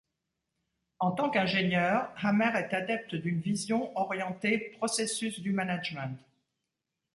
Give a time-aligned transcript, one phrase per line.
[0.97, 6.17] En tant qu'ingénieur, Hammer est adepte d'une vision orientée processus du management.